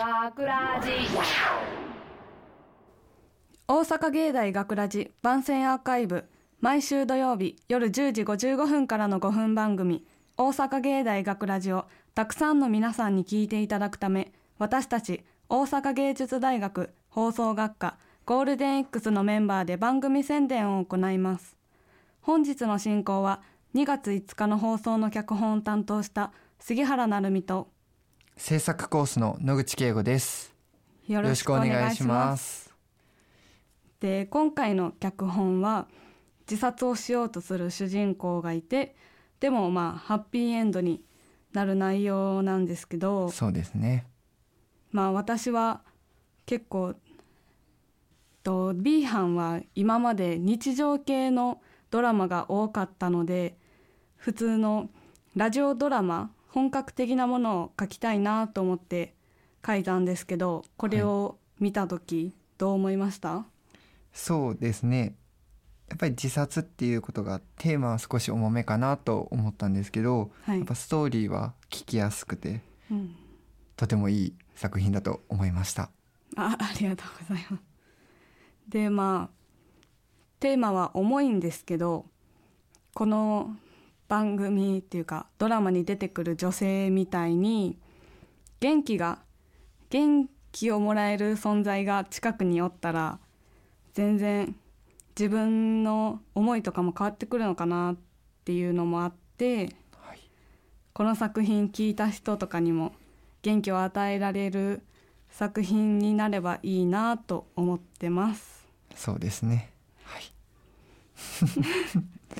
[0.00, 0.92] 学ラジ
[3.68, 6.24] 大阪芸大学ラジ番宣アーカイブ。
[6.58, 10.06] 毎週土曜日夜10時55分からの5分番組。
[10.38, 11.84] 大阪芸大学ラジを
[12.14, 21.58] たくさんの皆さんに聞いていただくため私たち大阪芸術大学放送学科ゴールデン X のメンバーで番組宣伝を行います。
[22.22, 23.42] 本日の進行は
[23.74, 27.68] 2月5日の放送の脚本を担当した杉原成美と
[28.36, 30.54] 制作コースの野口圭吾です。
[31.06, 32.74] よよろしくお願いします。
[34.00, 35.86] で今回の脚本は
[36.48, 38.96] 自殺をしようとする主人公がいて
[39.40, 41.02] でもまあハッピーエンドに
[41.52, 44.06] なる内容なんですけどそうですね。
[44.90, 45.82] まあ私は
[46.46, 46.94] 結構
[48.42, 51.60] と B 班は今まで日常系の
[51.90, 53.56] ドラマが多かったので
[54.16, 54.88] 普通の
[55.36, 59.14] ラジオドラマ本格的なものを書きたいなと思って
[59.64, 63.46] 書いたんですけどこれを見た時どう思いました、
[64.12, 65.14] そうですね。
[65.88, 70.58] やっぱり自殺っていうことがテーマは少し重めかなと思ったんですけど、はい。
[70.58, 73.14] やっぱストーリーは聞きやすくてうん。
[73.76, 75.90] とてもいい作品だと思いました。
[76.36, 77.62] あ ありがとうございます。
[78.68, 79.40] でまあ
[80.38, 82.06] テーマは重いんですけど
[82.94, 83.56] この
[84.10, 87.78] 番組っていうかドラマに出てくる女性みたいに
[88.58, 89.20] 元気が
[89.88, 93.20] 元気をもらえる存在が近くにおったら
[93.94, 94.56] 全然
[95.16, 97.96] 自分の思いとかも変わってくるのかなっ
[98.44, 100.18] ていうのもあってはい。
[100.92, 102.92] この作品聞いた人とかにも
[103.42, 104.82] 元気を与えられる
[105.30, 108.66] 作品になればいいなと思ってます。
[108.96, 109.70] そうですね。
[110.02, 110.32] はい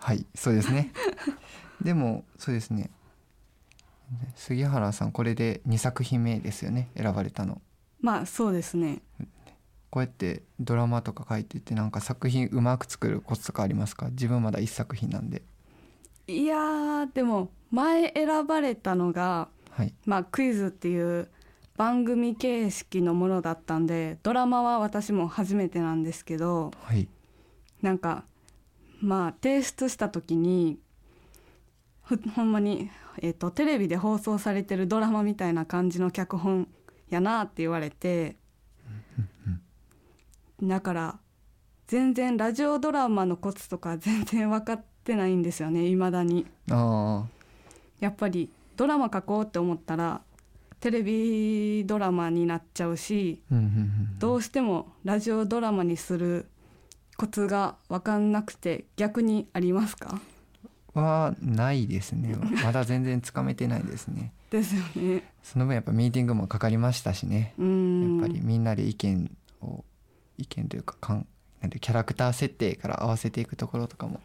[0.00, 0.92] はいそうですね。
[1.82, 2.90] でもそうですね。
[4.34, 6.88] 杉原さんこれで2作品目ですよね。
[6.96, 7.60] 選ばれたの。
[8.00, 9.02] まあそうですね。
[9.90, 14.08] こうやってドラマとか書いててなんか作品うまく作るコツとかありますか？
[14.10, 15.42] 自分まだ1作品なんで。
[16.26, 19.94] いやーでも前選ばれたのが、はい。
[20.06, 21.28] まあ、クイズっていう
[21.76, 27.08] 番組形式のものだったんでドラマは私も初めてなんですけどはい。
[27.82, 28.24] なんか
[29.00, 30.78] まあ提出した時に
[32.02, 32.90] ふほんまに、
[33.22, 36.68] えー、とテレビで放送されてるドラマみたいな感じの脚本
[37.08, 38.36] やなって言われて
[40.62, 41.18] だから
[41.86, 46.46] 全然ラジオドラマのコツとか全然分かってないんですよね未だに。
[46.70, 47.24] あ
[47.98, 50.20] やっぱりドラマ書こうって思ったら
[50.80, 53.42] テレビドラマになっちゃうし
[54.18, 56.46] どうしてもラジオドラマにする
[57.20, 60.18] コツが分かんなくて逆にありますか？
[60.94, 62.34] はないですね。
[62.64, 64.32] まだ全然つかめてないですね。
[64.50, 65.30] ですよね。
[65.42, 67.52] その分やっぱミーティングもかかりましたしね。
[67.58, 67.64] や
[68.16, 69.30] っぱりみんなで意見
[69.60, 69.84] を
[70.38, 71.26] 意見というかかん
[71.60, 74.20] なんてキャラクター設定から合わせていくところとかも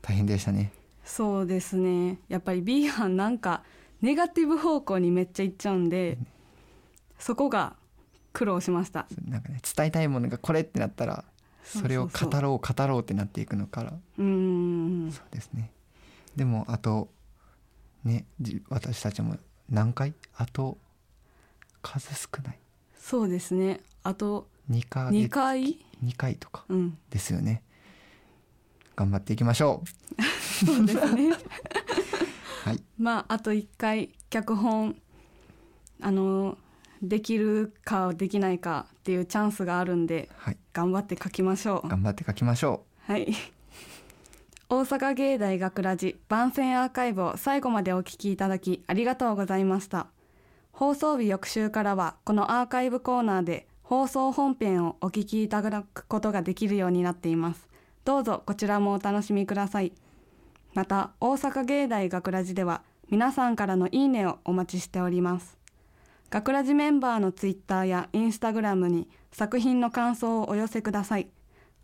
[0.00, 0.70] 大変でしたね。
[1.04, 2.20] そうですね。
[2.28, 3.64] やっぱり B 班なんか
[4.02, 6.16] ネガティブ方向にめっちゃいっちゃうんで
[7.18, 7.74] そこが
[8.32, 9.08] 苦労しました。
[9.26, 11.24] なんかね伝えたいものがこれってなったら
[11.66, 13.92] それを語ろう語ろうってなっていくのから。
[14.18, 14.24] うー
[15.08, 15.10] ん。
[15.12, 15.72] そうですね。
[16.36, 17.08] でもあと
[18.04, 19.36] ねじ私たちも
[19.68, 20.14] 何回？
[20.36, 20.78] あと
[21.82, 22.58] 数少ない。
[22.98, 23.80] そうですね。
[24.02, 25.10] あと2回。
[25.10, 26.98] 2回？2回とかうん。
[27.10, 27.62] ですよね。
[28.94, 29.82] 頑張っていきましょ
[30.64, 31.30] そうですね。
[31.30, 31.32] う
[32.64, 32.82] はい。
[32.98, 34.96] まああと1回脚本
[36.00, 36.56] あの
[37.02, 41.88] できるかできないかっていうチャンスがあるんではい頑張って書きましょう。
[41.88, 43.32] 頑張って書きましょはい。
[44.68, 50.08] 大阪芸大学ラジ番宣アーカイブを最後までお聞きいただきありがとうございました。
[50.72, 57.70] 放送日翌週からはこのアーカイブコーナーで放送本編をお聞きいただくことができるようになっています。
[58.04, 59.94] どうぞこちらもお楽しみください。
[60.74, 65.55] また大阪芸大学ラジでは皆さんからのいいねをお待ちしております。
[66.30, 71.28] 学ラジメンバーのツイッターやインスタグラムに作品の感想をお寄せください。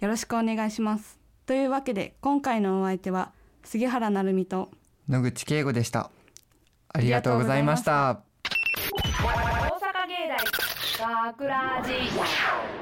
[0.00, 1.22] よろしくお願いします。
[1.46, 3.32] というわけで今回のお相手は
[3.64, 4.70] 杉原成美と
[5.08, 6.10] う野口圭吾でした
[6.88, 8.22] ありがとうございました
[8.92, 10.28] 大阪芸
[10.98, 12.81] 大学ラジ